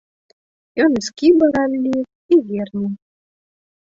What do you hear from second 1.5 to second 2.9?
раллі, і зерне.